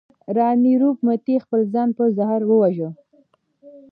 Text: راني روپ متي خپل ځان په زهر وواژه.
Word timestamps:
راني 0.37 0.73
روپ 0.81 0.97
متي 1.05 1.35
خپل 1.43 1.61
ځان 1.73 1.89
په 1.97 2.03
زهر 2.17 2.41
وواژه. 2.45 2.89